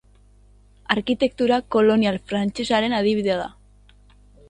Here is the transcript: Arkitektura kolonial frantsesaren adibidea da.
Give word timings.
Arkitektura 0.95 1.61
kolonial 1.77 2.19
frantsesaren 2.33 2.99
adibidea 3.03 3.41
da. 3.47 3.51